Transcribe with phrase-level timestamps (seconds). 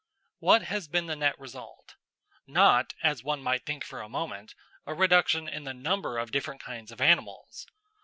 [0.39, 1.93] What has been the net result?
[2.47, 4.55] Not, as one might think for a moment,
[4.87, 7.67] a reduction in the number of different kinds of animals.